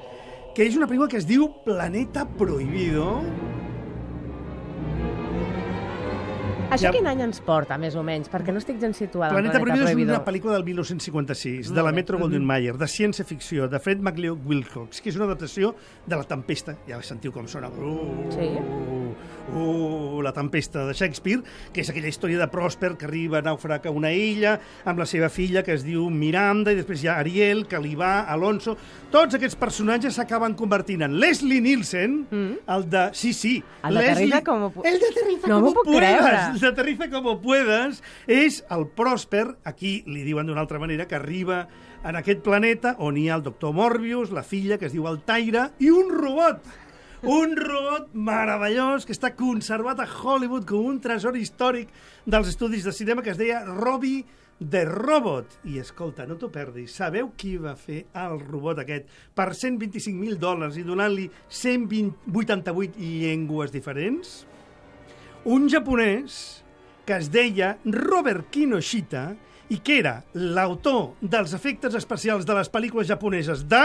que 0.54 0.62
és 0.66 0.76
una 0.76 0.86
pel·lícula 0.86 1.08
que 1.08 1.16
es 1.16 1.26
diu 1.26 1.48
Planeta 1.64 2.26
Prohibido. 2.38 3.22
Això 6.74 6.88
Ja- 6.88 6.92
quin 6.92 7.06
any 7.06 7.20
ens 7.22 7.40
porta, 7.40 7.78
més 7.78 7.94
o 7.96 8.02
menys? 8.02 8.28
Perquè 8.30 8.52
no 8.52 8.58
estic 8.58 8.80
gens 8.80 8.96
situada 8.96 9.32
Planeta 9.32 9.58
en 9.58 9.64
Prohibido 9.64 9.88
és 9.88 9.94
una 10.18 10.24
pel·lícula 10.24 10.52
del 10.58 10.64
1956, 10.64 11.72
de 11.72 11.82
la. 11.82 11.92
Metro 11.94 12.18
Goldwyn 12.18 12.44
Mayer, 12.44 12.76
de 12.76 12.86
ciència-ficció, 12.90 13.68
de 13.70 13.78
Fred 13.80 14.00
McLeod 14.02 14.44
Wilcox, 14.44 15.00
que 15.00 15.08
és 15.10 15.16
una 15.16 15.24
adaptació 15.26 15.74
de 16.06 16.16
La 16.16 16.24
Tempesta. 16.24 16.76
Ja 16.88 17.00
sentiu 17.02 17.32
com 17.32 17.46
sona. 17.48 17.68
Uh, 17.68 18.30
Sí. 18.34 18.50
Uh, 19.54 20.22
la 20.22 20.32
Tempesta 20.32 20.86
de 20.86 20.94
Shakespeare, 20.94 21.42
que 21.72 21.82
és 21.82 21.90
aquella 21.92 22.08
història 22.08 22.38
de 22.40 22.46
Prosper 22.48 22.94
que 22.96 23.04
arriba 23.06 23.38
a 23.38 23.42
naufragar 23.44 23.90
a 23.92 23.94
una 23.94 24.10
illa 24.12 24.56
amb 24.88 24.98
la 24.98 25.06
seva 25.06 25.28
filla, 25.28 25.62
que 25.62 25.74
es 25.76 25.84
diu 25.84 26.08
Miranda, 26.10 26.72
i 26.72 26.78
després 26.78 27.02
hi 27.04 27.08
ha 27.12 27.18
Ariel, 27.20 27.66
Calibà, 27.68 28.24
Alonso... 28.32 28.76
Tots 29.14 29.36
aquests 29.36 29.54
personatges 29.54 30.16
s'acaben 30.16 30.56
convertint 30.58 31.04
en 31.06 31.18
Leslie 31.20 31.60
Nielsen, 31.62 32.26
Mm. 32.30 32.56
el 32.74 32.88
de... 32.90 33.04
Sí, 33.12 33.32
sí. 33.32 33.62
El 33.84 33.94
de 33.94 34.08
Aterriza 34.10 34.40
como 34.42 34.72
pu- 34.72 34.82
El 34.84 34.98
de 34.98 35.06
Aterriza 35.12 35.46
No 35.46 35.60
como 35.60 35.66
m'ho 35.68 35.74
puc 35.74 35.92
creure. 35.94 36.32
De 36.64 36.70
Aterriza 36.70 37.10
como 37.10 37.42
puedas 37.42 37.98
és 38.24 38.62
el 38.72 38.86
Prosper, 38.96 39.58
aquí 39.68 39.98
li 40.08 40.22
diuen 40.24 40.48
d'una 40.48 40.62
altra 40.62 40.78
manera, 40.80 41.04
que 41.04 41.18
arriba 41.18 41.66
en 42.08 42.16
aquest 42.16 42.40
planeta 42.40 42.94
on 43.04 43.18
hi 43.20 43.26
ha 43.28 43.34
el 43.36 43.42
doctor 43.44 43.74
Morbius, 43.76 44.32
la 44.32 44.40
filla, 44.40 44.78
que 44.80 44.88
es 44.88 44.94
diu 44.94 45.04
Altaira, 45.04 45.66
i 45.76 45.90
un 45.92 46.08
robot. 46.08 46.64
Un 47.28 47.52
robot 47.58 48.14
meravellós 48.16 49.04
que 49.04 49.12
està 49.12 49.34
conservat 49.36 50.00
a 50.00 50.06
Hollywood 50.08 50.64
com 50.70 50.88
un 50.88 51.02
tresor 51.04 51.36
històric 51.36 51.92
dels 52.24 52.48
estudis 52.54 52.88
de 52.88 52.96
cinema 52.96 53.20
que 53.20 53.34
es 53.34 53.42
deia 53.42 53.60
Robbie 53.68 54.24
The 54.56 54.86
Robot. 54.88 55.58
I 55.68 55.82
escolta, 55.84 56.24
no 56.24 56.38
t'ho 56.40 56.48
perdis, 56.48 56.96
sabeu 56.96 57.34
qui 57.36 57.58
va 57.60 57.76
fer 57.76 58.06
el 58.24 58.40
robot 58.40 58.80
aquest 58.86 59.12
per 59.36 59.50
125.000 59.52 60.40
dòlars 60.40 60.80
i 60.80 60.88
donant-li 60.88 61.28
188 61.60 62.96
llengües 63.04 63.76
diferents? 63.76 64.46
Un 65.44 65.68
japonès 65.68 66.62
que 67.04 67.18
es 67.18 67.28
deia 67.32 67.74
Robert 67.84 68.48
Kinoshita 68.50 69.34
i 69.68 69.78
que 69.84 69.98
era 70.00 70.16
l'autor 70.32 71.14
dels 71.20 71.52
efectes 71.56 71.94
especials 71.98 72.46
de 72.48 72.56
les 72.56 72.70
pel·lícules 72.72 73.08
japoneses 73.08 73.64
de... 73.68 73.84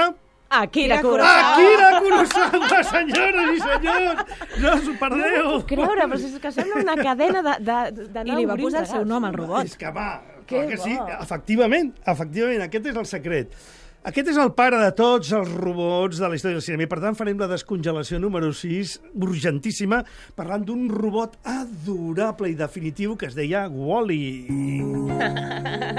Akira 0.49 0.97
Kurosawa. 1.03 1.51
Akira 1.51 1.89
Kurosawa, 1.99 2.79
senyores 2.95 3.51
i 3.53 3.59
senyors! 3.61 4.23
No 4.63 4.73
us 4.79 4.87
ho 4.89 4.95
perdeu! 5.03 5.51
Creure, 5.69 6.07
però 6.09 6.17
és 6.17 6.39
que 6.41 6.51
sembla 6.55 6.81
una 6.81 6.97
cadena 6.97 7.43
de, 7.45 7.55
de, 7.67 8.07
de 8.15 8.25
I 8.25 8.39
li 8.39 8.49
va 8.49 8.57
posar 8.57 8.87
el 8.87 8.89
seu 8.89 9.05
nom 9.05 9.27
al 9.29 9.35
robot. 9.37 9.69
És 9.69 9.77
que 9.77 9.91
va, 9.93 10.09
Que 10.49 10.63
que 10.65 10.77
sí, 10.81 10.95
efectivament, 11.21 11.91
efectivament, 12.09 12.63
aquest 12.65 12.87
és 12.89 12.95
el 12.97 13.05
secret. 13.05 13.51
Aquest 14.07 14.29
és 14.31 14.37
el 14.39 14.53
pare 14.55 14.77
de 14.79 14.93
tots 14.95 15.33
els 15.35 15.49
robots 15.59 16.21
de 16.21 16.27
la 16.31 16.37
història 16.37 16.55
del 16.55 16.63
cinema 16.63 16.85
i 16.85 16.87
per 16.87 17.01
tant 17.03 17.17
farem 17.19 17.41
la 17.41 17.49
descongelació 17.51 18.15
número 18.23 18.53
6, 18.55 18.93
urgentíssima, 19.27 19.99
parlant 20.39 20.63
d'un 20.63 20.85
robot 20.87 21.35
adorable 21.43 22.47
i 22.47 22.55
definitiu 22.55 23.17
que 23.19 23.27
es 23.27 23.35
deia 23.35 23.65
Wall-E. 23.67 24.39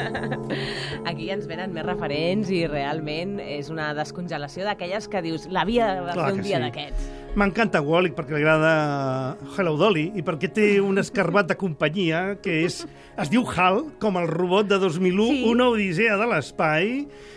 Aquí 1.11 1.28
ens 1.28 1.45
venen 1.50 1.76
més 1.76 1.85
referents 1.85 2.49
i 2.49 2.64
realment 2.73 3.37
és 3.45 3.69
una 3.69 3.92
descongelació 3.99 4.64
d'aquelles 4.64 5.04
que 5.04 5.26
dius 5.28 5.50
l'havia 5.52 5.92
de 6.00 6.14
Clar 6.14 6.30
fer 6.30 6.38
un 6.38 6.47
dia 6.47 6.57
sí. 6.57 6.64
d'aquests. 6.64 7.11
M'encanta 7.39 7.79
Wall-E 7.79 8.11
perquè 8.11 8.35
li 8.35 8.43
agrada 8.43 9.37
Hello 9.55 9.77
Dolly 9.79 10.09
i 10.19 10.23
perquè 10.27 10.49
té 10.51 10.65
un 10.83 10.99
escarbat 10.99 11.47
de 11.47 11.55
companyia 11.57 12.23
que 12.43 12.57
és, 12.65 12.81
es 13.23 13.31
diu 13.31 13.45
HAL, 13.47 13.85
com 14.03 14.19
el 14.19 14.27
robot 14.27 14.67
de 14.67 14.81
2001, 14.83 15.29
Sí. 15.31 15.45
una 15.53 15.69
odissea 15.71 16.17
de 16.19 16.27
l'espai, 16.27 16.91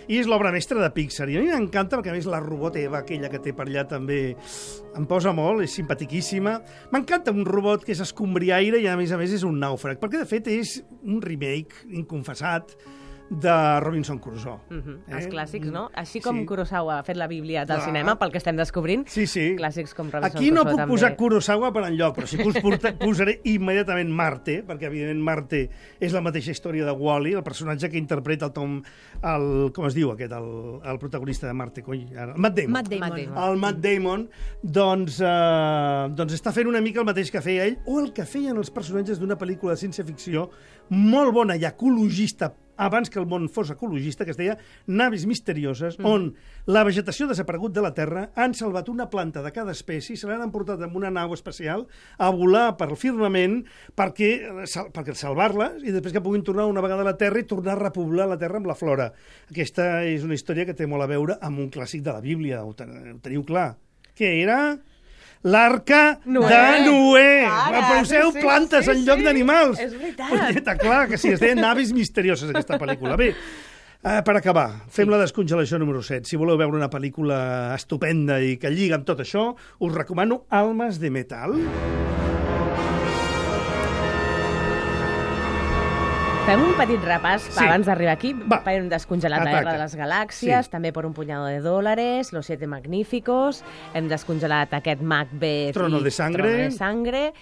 i 0.09 0.17
és 0.17 0.25
l'obra 0.25 0.51
mestra 0.51 0.81
de 0.81 0.89
Pixar. 0.89 1.29
I 1.29 1.37
a 1.37 1.43
mi 1.43 1.51
m'encanta 1.51 1.99
perquè, 1.99 2.09
a 2.09 2.17
més, 2.17 2.25
la 2.25 2.41
robot 2.41 2.75
Eva, 2.81 3.03
aquella 3.03 3.29
que 3.29 3.39
té 3.39 3.53
per 3.53 3.67
allà 3.67 3.85
també, 3.87 4.35
em 4.97 5.05
posa 5.05 5.31
molt, 5.31 5.61
és 5.61 5.77
simpatiquíssima. 5.77 6.57
M'encanta 6.91 7.31
un 7.31 7.45
robot 7.45 7.85
que 7.85 7.93
és 7.93 8.01
escombriaire 8.01 8.81
i, 8.81 8.87
a 8.87 8.97
més 8.97 9.13
a 9.13 9.17
més, 9.21 9.31
és 9.31 9.43
un 9.45 9.59
nàufrag, 9.61 10.01
perquè, 10.01 10.17
de 10.17 10.25
fet, 10.25 10.47
és 10.47 10.83
un 11.05 11.21
remake 11.21 11.85
inconfessat 11.93 12.73
de 13.29 13.79
Robinson 13.79 14.19
Crusoe. 14.19 14.59
Uh 14.69 14.75
-huh. 14.75 14.97
Eh? 15.07 15.13
Els 15.15 15.27
clàssics, 15.27 15.71
no? 15.71 15.89
Així 15.95 16.19
com 16.21 16.37
Sí. 16.39 16.45
Kurosawa 16.45 16.99
ha 16.99 17.03
fet 17.03 17.15
la 17.17 17.27
Bíblia 17.27 17.65
del 17.65 17.77
Clar. 17.77 17.87
cinema, 17.87 18.17
pel 18.19 18.31
que 18.31 18.37
estem 18.37 18.55
descobrint, 18.55 19.07
Sí, 19.07 19.25
sí. 19.27 19.55
clàssics 19.55 19.93
com 19.95 20.09
Robinson 20.11 20.37
Aquí 20.37 20.51
no 20.51 20.61
Crusoe 20.61 20.71
puc 20.71 20.79
també. 20.79 20.91
posar 20.93 21.15
Kurosawa 21.15 21.73
per 21.73 21.83
enlloc, 21.85 22.17
però 22.17 22.25
sí 22.27 22.37
que 22.37 22.47
us 22.47 22.59
porta, 22.61 22.93
posaré 22.99 23.39
immediatament 23.43 24.09
Marte, 24.09 24.63
perquè 24.65 24.83
evidentment 24.85 25.21
Marte 25.23 25.69
és 25.99 26.13
la 26.13 26.21
mateixa 26.21 26.51
història 26.51 26.85
de 26.85 26.91
Wall-E, 26.91 27.33
el 27.33 27.43
personatge 27.43 27.89
que 27.89 27.97
interpreta 27.97 28.45
el 28.45 28.51
Tom, 28.51 28.83
el, 29.23 29.71
com 29.73 29.85
es 29.85 29.93
diu 29.95 30.11
aquest, 30.11 30.31
el, 30.31 30.79
el 30.83 30.99
protagonista 30.99 31.47
de 31.47 31.53
Marte, 31.53 31.81
coi, 31.81 32.07
ara, 32.15 32.33
Matt 32.37 32.55
Damon. 32.57 32.71
Matt 32.71 32.89
Damon. 32.89 33.09
Matt 33.09 33.17
Damon. 33.17 33.49
El 33.51 33.57
Matt 33.57 33.77
Damon, 33.79 34.29
doncs, 34.61 35.19
eh, 35.21 36.09
doncs 36.13 36.33
està 36.33 36.51
fent 36.51 36.67
una 36.67 36.81
mica 36.81 36.99
el 36.99 37.05
mateix 37.05 37.31
que 37.31 37.41
feia 37.41 37.65
ell, 37.65 37.77
o 37.85 37.99
el 37.99 38.13
que 38.13 38.25
feien 38.25 38.55
els 38.57 38.69
personatges 38.69 39.19
d'una 39.19 39.35
pel·lícula 39.37 39.71
de 39.71 39.77
ciència-ficció 39.77 40.49
molt 40.89 41.33
bona 41.33 41.55
i 41.55 41.63
ecologista, 41.65 42.53
abans 42.77 43.09
que 43.09 43.19
el 43.21 43.27
món 43.29 43.49
fos 43.51 43.71
ecologista, 43.73 44.25
que 44.25 44.33
es 44.33 44.39
deia 44.39 44.57
Navis 44.87 45.25
Misterioses, 45.29 45.99
mm. 45.99 46.05
on 46.05 46.29
la 46.65 46.83
vegetació 46.87 47.27
desaparegut 47.29 47.73
de 47.75 47.83
la 47.83 47.93
Terra, 47.95 48.27
han 48.35 48.55
salvat 48.57 48.89
una 48.89 49.09
planta 49.11 49.43
de 49.43 49.51
cada 49.55 49.75
espècie, 49.75 50.17
se 50.17 50.29
l'han 50.29 50.45
emportat 50.45 50.81
amb 50.85 50.95
una 50.99 51.11
nau 51.13 51.33
especial 51.35 51.85
a 52.17 52.31
volar 52.33 52.77
per 52.79 52.89
el 52.91 52.99
firmament 52.99 53.61
perquè, 53.97 54.31
sal, 54.69 54.89
perquè 54.93 55.15
salvar-les 55.17 55.83
i 55.83 55.93
després 55.95 56.15
que 56.15 56.23
puguin 56.23 56.45
tornar 56.45 56.69
una 56.71 56.83
vegada 56.85 57.05
a 57.05 57.11
la 57.11 57.17
Terra 57.19 57.41
i 57.41 57.49
tornar 57.49 57.75
a 57.77 57.83
repoblar 57.83 58.29
la 58.31 58.39
Terra 58.39 58.61
amb 58.61 58.69
la 58.71 58.77
flora. 58.79 59.11
Aquesta 59.51 60.05
és 60.07 60.25
una 60.25 60.37
història 60.37 60.67
que 60.69 60.77
té 60.77 60.87
molt 60.89 61.05
a 61.05 61.11
veure 61.11 61.37
amb 61.41 61.61
un 61.63 61.69
clàssic 61.73 62.05
de 62.05 62.15
la 62.15 62.23
Bíblia, 62.23 62.63
ho, 62.63 62.73
ten, 62.77 62.95
ho 63.15 63.19
teniu 63.23 63.45
clar. 63.47 63.73
Què 64.13 64.29
era? 64.43 64.59
L'arca 65.43 66.19
de 66.23 66.31
Noé. 66.31 67.43
Ara, 67.49 67.83
Poseu 67.99 68.31
sí, 68.31 68.39
plantes 68.39 68.87
sí, 68.87 68.93
en 68.95 69.03
lloc 69.05 69.19
sí. 69.19 69.27
d'animals. 69.27 69.83
És 69.83 69.93
veritat. 69.97 70.31
Punyeta, 70.31 70.77
clar, 70.79 71.03
que 71.11 71.19
sí, 71.19 71.33
es 71.35 71.43
deien 71.43 71.61
navis 71.67 71.93
misterioses, 71.95 72.49
aquesta 72.49 72.79
pel·lícula. 72.81 73.19
Bé, 73.19 73.33
Uh, 74.03 74.19
per 74.19 74.33
acabar, 74.35 74.65
fem 74.91 75.07
la 75.07 75.15
descongelació 75.21 75.77
número 75.79 76.01
7. 76.03 76.27
Si 76.27 76.35
voleu 76.35 76.57
veure 76.59 76.75
una 76.75 76.89
pel·lícula 76.91 77.37
estupenda 77.71 78.41
i 78.43 78.57
que 78.59 78.67
lliga 78.67 78.99
amb 78.99 79.07
tot 79.07 79.23
això, 79.23 79.53
us 79.79 79.95
recomano 79.95 80.41
Almas 80.51 80.99
de 80.99 81.07
Metal. 81.07 81.55
Fem 86.43 86.59
un 86.59 86.73
petit 86.75 86.99
repàs 87.07 87.45
Sí. 87.47 87.63
abans 87.63 87.85
d'arribar 87.87 88.13
aquí. 88.13 88.33
Va. 88.33 88.59
Per 88.63 88.81
un 88.81 88.89
descongelat 88.89 89.39
la 89.39 89.49
Ataca. 89.49 89.59
Guerra 89.59 89.71
de 89.73 89.83
les 89.83 89.95
Galàxies, 89.95 90.63
Sí. 90.65 90.69
també 90.69 90.91
per 90.91 91.05
un 91.05 91.13
punyado 91.13 91.45
de 91.45 91.61
dòlares, 91.61 92.33
Los 92.33 92.47
Siete 92.47 92.67
Magníficos, 92.67 93.63
hem 93.93 94.09
descongelat 94.09 94.73
aquest 94.73 95.01
Macbeth 95.01 95.73
Trono 95.73 95.99
i 95.99 96.03
de 96.03 96.11
Sangre. 96.11 96.43
Trono 96.43 96.57
de 96.57 96.71
Sangre, 96.71 97.33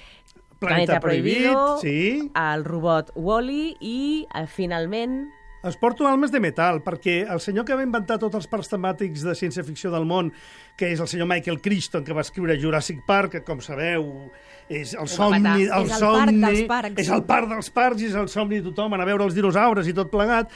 Planeta, 0.60 1.00
Prohibit, 1.00 1.50
sí. 1.82 2.32
el 2.36 2.64
robot 2.64 3.12
Wall-E 3.16 3.76
i, 3.80 4.28
eh, 4.36 4.46
finalment, 4.46 5.30
Es 5.64 5.78
porto 5.78 6.08
almes 6.08 6.32
de 6.32 6.40
metal, 6.40 6.84
perquè 6.84 7.30
el 7.32 7.40
senyor 7.40 7.66
que 7.66 7.76
va 7.76 7.84
inventar 7.84 8.18
tots 8.18 8.34
els 8.34 8.48
parcs 8.48 8.68
temàtics 8.68 9.22
de 9.22 9.36
ciència-ficció 9.36 9.92
del 9.92 10.06
món, 10.06 10.34
que 10.76 10.92
és 10.92 11.00
el 11.00 11.08
senyor 11.08 11.28
Michael 11.28 11.62
Crichton, 11.62 12.04
que 12.04 12.14
va 12.14 12.22
escriure 12.22 12.60
Jurassic 12.60 13.06
Park, 13.06 13.32
que, 13.32 13.44
com 13.44 13.62
sabeu, 13.62 14.32
és 14.72 14.94
el 14.96 15.10
somni... 15.12 15.66
El 15.66 15.66
És 15.66 15.74
el 15.76 15.92
somni, 16.00 16.40
parc 16.40 16.40
dels 16.46 16.70
parcs. 16.70 17.02
És 17.04 17.10
el 17.12 17.24
parc 17.28 17.50
dels 17.52 17.70
parcs 17.76 18.04
i 18.04 18.08
és 18.10 18.16
el 18.22 18.30
somni 18.32 18.62
de 18.62 18.70
tothom, 18.70 18.96
anar 18.96 19.06
a 19.06 19.10
veure 19.12 19.28
els 19.28 19.36
dinosaures 19.36 19.90
i 19.92 19.96
tot 19.98 20.12
plegat. 20.14 20.54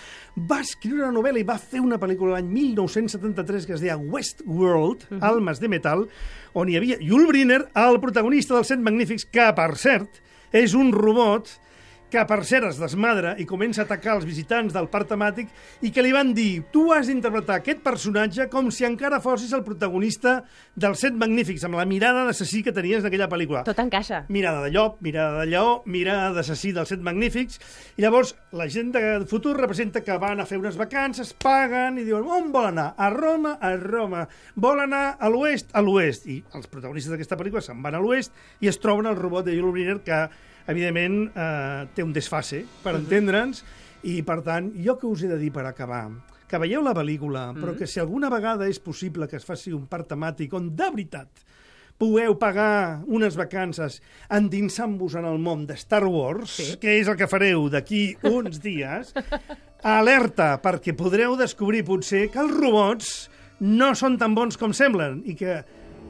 Va 0.52 0.62
escriure 0.64 1.04
una 1.04 1.16
novel·la 1.18 1.42
i 1.42 1.48
va 1.48 1.58
fer 1.60 1.84
una 1.84 2.00
pel·lícula 2.02 2.38
l'any 2.38 2.48
1973 2.54 3.68
que 3.68 3.76
es 3.76 3.84
deia 3.84 3.98
Westworld, 4.00 5.06
uh 5.10 5.18
-huh. 5.18 5.24
Almes 5.32 5.60
de 5.60 5.68
metal, 5.68 6.08
on 6.54 6.70
hi 6.70 6.78
havia 6.78 6.98
Yul 7.00 7.28
Brynner, 7.28 7.66
el 7.74 8.00
protagonista 8.00 8.56
dels 8.56 8.68
Set 8.68 8.80
Magnífics, 8.80 9.26
que, 9.26 9.52
per 9.54 9.76
cert, 9.78 10.22
és 10.52 10.74
un 10.74 10.92
robot 10.92 11.60
que 12.16 12.24
per 12.24 12.46
cert 12.48 12.70
es 12.70 12.78
desmadra 12.80 13.34
i 13.42 13.44
comença 13.44 13.82
a 13.82 13.86
atacar 13.90 14.14
els 14.16 14.26
visitants 14.28 14.72
del 14.72 14.86
parc 14.88 15.10
temàtic 15.10 15.50
i 15.84 15.90
que 15.92 16.04
li 16.06 16.14
van 16.16 16.30
dir 16.38 16.62
tu 16.72 16.86
has 16.96 17.10
d'interpretar 17.10 17.58
aquest 17.60 17.82
personatge 17.84 18.46
com 18.54 18.70
si 18.72 18.86
encara 18.88 19.20
fossis 19.20 19.52
el 19.58 19.66
protagonista 19.66 20.38
dels 20.80 21.04
set 21.04 21.18
magnífics, 21.20 21.66
amb 21.68 21.76
la 21.76 21.84
mirada 21.90 22.24
d'assassí 22.24 22.62
que 22.64 22.72
tenies 22.72 23.04
en 23.04 23.10
aquella 23.10 23.28
pel·lícula. 23.28 23.66
tot 23.68 23.82
encaixa. 23.84 24.22
Mirada 24.30 24.64
de 24.64 24.72
llop, 24.72 25.02
mirada 25.04 25.42
de 25.42 25.50
lleó, 25.52 25.82
mirada 25.86 26.32
d'assassí 26.38 26.72
dels 26.72 26.94
set 26.94 27.04
magnífics, 27.04 27.60
i 27.98 28.08
llavors 28.08 28.36
la 28.56 28.70
gent 28.72 28.96
de 28.96 29.04
futur 29.28 29.58
representa 29.60 30.00
que 30.00 30.16
van 30.18 30.40
a 30.40 30.48
fer 30.48 30.62
unes 30.62 30.80
vacances, 30.80 31.36
paguen 31.36 32.00
i 32.00 32.08
diuen 32.08 32.24
on 32.24 32.52
vol 32.56 32.72
anar? 32.72 32.94
A 32.96 33.12
Roma? 33.12 33.58
A 33.60 33.76
Roma. 33.76 34.24
Vol 34.56 34.80
anar 34.88 35.18
a 35.20 35.28
l'oest? 35.28 35.76
A 35.76 35.84
l'oest. 35.84 36.32
I 36.32 36.42
els 36.56 36.72
protagonistes 36.72 37.12
d'aquesta 37.12 37.36
pel·lícula 37.36 37.66
se'n 37.66 37.84
van 37.84 38.00
a 38.00 38.00
l'oest 38.00 38.32
i 38.64 38.72
es 38.72 38.80
troben 38.80 39.12
el 39.12 39.20
robot 39.20 39.50
de 39.50 39.60
Yul 39.60 39.76
Brynner 39.76 40.00
que 40.06 40.28
evidentment, 40.68 41.32
eh, 41.36 41.88
té 41.96 42.04
un 42.04 42.14
desfase, 42.14 42.64
per 42.84 42.96
entendre'ns, 43.00 43.64
i, 44.06 44.22
per 44.26 44.42
tant, 44.46 44.72
jo 44.86 44.98
que 45.00 45.08
us 45.10 45.24
he 45.26 45.30
de 45.32 45.40
dir 45.42 45.52
per 45.54 45.66
acabar? 45.66 46.08
Que 46.46 46.60
veieu 46.62 46.84
la 46.86 46.94
pel·lícula, 46.94 47.48
però 47.58 47.74
que 47.78 47.88
si 47.90 48.00
alguna 48.00 48.30
vegada 48.30 48.68
és 48.70 48.80
possible 48.80 49.28
que 49.28 49.40
es 49.40 49.46
faci 49.46 49.74
un 49.74 49.88
part 49.90 50.08
temàtic 50.12 50.54
on, 50.54 50.70
de 50.78 50.90
veritat, 50.94 51.46
pugueu 51.98 52.36
pagar 52.38 53.02
unes 53.08 53.38
vacances 53.40 54.02
endinsant-vos 54.30 55.16
en 55.16 55.26
el 55.26 55.40
món 55.40 55.66
de 55.66 55.78
Star 55.80 56.04
Wars, 56.06 56.58
sí. 56.60 56.68
que 56.82 57.00
és 57.00 57.10
el 57.10 57.18
que 57.18 57.30
fareu 57.32 57.70
d'aquí 57.72 58.04
uns 58.28 58.60
dies, 58.62 59.14
alerta, 59.98 60.56
perquè 60.62 60.96
podreu 60.98 61.38
descobrir 61.40 61.86
potser 61.88 62.28
que 62.34 62.42
els 62.44 62.54
robots 62.54 63.16
no 63.64 63.94
són 63.96 64.20
tan 64.20 64.36
bons 64.36 64.60
com 64.60 64.76
semblen 64.76 65.22
i 65.26 65.38
que 65.40 65.62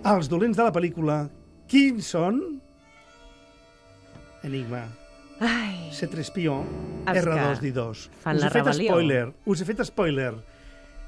els 0.05 0.29
dolents 0.29 0.57
de 0.57 0.65
la 0.65 0.73
pel·lícula, 0.73 1.25
quins 1.69 2.11
són? 2.15 2.41
Enigma. 4.45 4.83
Ai, 5.43 5.89
C3PO, 5.91 6.55
Els 7.09 7.17
que 7.17 7.23
R2D2. 7.25 8.03
fan 8.23 8.37
us 8.37 8.41
la 8.41 8.47
he 8.47 8.53
fet 8.53 8.63
rebel·lió. 8.65 8.91
spoiler, 8.93 9.25
us 9.45 9.61
he 9.61 9.65
fet 9.67 9.81
spoiler. 9.89 10.33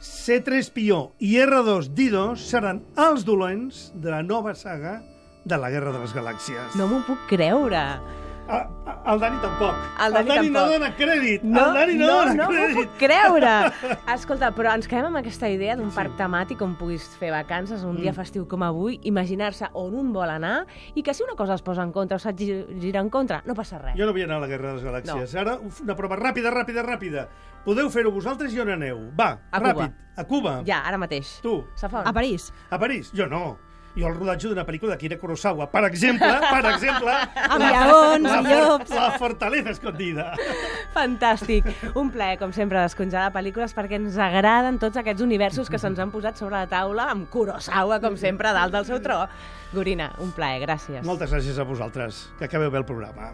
C3PO 0.01 0.99
i 1.25 1.31
R2D2 1.41 2.35
seran 2.37 2.83
els 3.01 3.23
dolents 3.25 3.87
de 3.95 4.11
la 4.13 4.21
nova 4.21 4.53
saga 4.55 4.99
de 5.47 5.57
la 5.57 5.69
Guerra 5.71 5.93
de 5.95 5.99
les 6.03 6.13
Galàxies. 6.13 6.75
no 6.75 6.87
m'ho 6.87 6.99
puc 7.07 7.23
creure. 7.29 7.85
El 8.47 9.19
Dani 9.19 9.37
tampoc. 9.41 9.75
El 10.03 10.13
Dani 10.13 10.49
no 10.49 10.59
tampoc. 10.59 10.71
dona 10.73 10.89
crèdit. 10.97 11.41
No, 11.43 11.67
el 11.67 11.73
Dani 11.73 11.93
no, 11.95 12.07
no, 12.07 12.13
dona 12.17 12.33
no 12.33 12.45
m'ho 12.47 12.51
crèdit. 12.57 12.75
puc 12.75 12.97
creure. 12.99 13.53
Escolta, 14.15 14.49
però 14.55 14.73
ens 14.75 14.87
quedem 14.87 15.05
amb 15.09 15.19
aquesta 15.21 15.47
idea 15.51 15.75
d'un 15.79 15.91
parc 15.95 16.17
temàtic 16.19 16.61
on 16.63 16.75
puguis 16.79 17.05
fer 17.19 17.31
vacances 17.31 17.83
un 17.83 17.95
Mm. 17.97 18.01
dia 18.01 18.13
festiu 18.13 18.47
com 18.47 18.63
avui, 18.63 18.99
imaginar-se 19.03 19.69
on 19.73 19.95
un 19.95 20.11
vol 20.13 20.29
anar 20.29 20.65
i 20.95 21.03
que 21.03 21.13
si 21.13 21.23
una 21.23 21.35
cosa 21.35 21.55
es 21.55 21.61
posa 21.61 21.83
en 21.83 21.91
contra 21.91 22.15
o 22.17 22.19
se't 22.19 22.37
gi- 22.37 22.65
gira 22.81 22.99
en 22.99 23.09
contra, 23.09 23.41
no 23.45 23.55
passa 23.55 23.77
res. 23.79 23.95
Jo 23.97 24.05
no 24.05 24.11
vull 24.11 24.23
anar 24.23 24.37
a 24.37 24.41
la 24.41 24.47
Guerra 24.47 24.73
de 24.73 24.81
les 24.81 24.83
Galàxies. 24.85 25.33
No. 25.33 25.39
Ara, 25.39 25.57
una 25.83 25.95
prova 25.95 26.15
ràpida, 26.17 26.51
ràpida, 26.51 26.83
ràpida. 26.83 27.27
Podeu 27.65 27.89
fer-ho 27.89 28.11
vosaltres 28.11 28.53
i 28.53 28.59
on 28.59 28.69
aneu? 28.69 29.09
Va, 29.17 29.39
A 29.51 29.59
Cuba. 29.59 29.73
ràpid. 29.73 29.93
A 30.17 30.23
Cuba. 30.25 30.61
Ja, 30.65 30.79
ara 30.87 30.97
mateix. 30.97 31.39
Tu. 31.41 31.63
Safon. 31.75 32.07
A 32.07 32.13
París. 32.13 32.51
A 32.71 32.79
París. 32.79 33.11
Jo 33.13 33.27
no. 33.27 33.57
Jo 33.97 34.11
el 34.11 34.15
rodatge 34.15 34.51
d'una 34.51 34.63
pel·lícula 34.67 34.93
d'Akira 34.93 35.17
Kurosawa, 35.17 35.67
per 35.71 35.83
exemple, 35.87 36.29
per 36.45 36.61
exemple... 36.73 37.15
Amb 37.55 37.63
lleons 37.63 38.27
la, 38.27 38.37
i 38.37 38.45
llops. 38.51 38.93
La 38.93 39.09
fortaleza 39.17 39.73
escondida. 39.73 40.29
Fantàstic. 40.93 41.69
Un 41.97 42.11
plaer, 42.13 42.37
com 42.41 42.53
sempre, 42.53 42.83
descongelar 42.85 43.31
pel·lícules 43.35 43.73
perquè 43.77 43.97
ens 43.97 44.19
agraden 44.21 44.77
tots 44.81 45.01
aquests 45.01 45.25
universos 45.25 45.71
que 45.73 45.81
se'ns 45.81 45.99
han 46.03 46.13
posat 46.13 46.37
sobre 46.37 46.59
la 46.59 46.69
taula 46.69 47.09
amb 47.11 47.29
Kurosawa, 47.33 48.01
com 48.03 48.17
sempre, 48.21 48.53
dalt 48.53 48.77
del 48.77 48.85
seu 48.85 49.01
tro. 49.01 49.23
Gorina, 49.73 50.13
un 50.23 50.31
plaer, 50.35 50.61
gràcies. 50.67 51.03
Moltes 51.07 51.33
gràcies 51.33 51.57
a 51.57 51.67
vosaltres. 51.67 52.27
Que 52.37 52.45
acabeu 52.45 52.71
bé 52.71 52.85
el 52.85 52.87
programa. 52.87 53.33